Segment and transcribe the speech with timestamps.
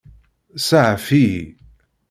[0.67, 1.45] Saɛef-iyi.